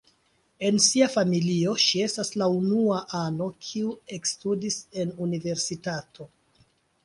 En 0.69 0.77
sia 0.85 1.09
familio 1.15 1.75
ŝi 1.83 2.01
estas 2.07 2.33
la 2.43 2.47
unua 2.55 2.99
ano, 3.21 3.51
kiu 3.69 3.95
ekstudis 4.21 4.81
en 5.05 5.15
universitato. 5.31 6.31